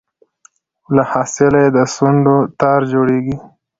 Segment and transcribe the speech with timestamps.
[0.95, 3.35] له حاصله یې د سونډو تار جوړیږي